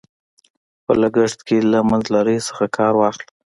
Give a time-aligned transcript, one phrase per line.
[0.85, 3.25] په لګښت کې له منځلارۍ نه کار واخله.